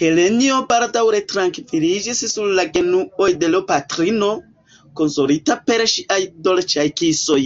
[0.00, 4.30] Helenjo baldaŭ retrankviliĝis sur la genuoj de l' patrino,
[5.02, 7.42] konsolita per ŝiaj dolĉaj kisoj.